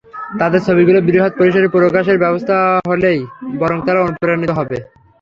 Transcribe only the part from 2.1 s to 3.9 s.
ব্যবস্থা হলেই বরং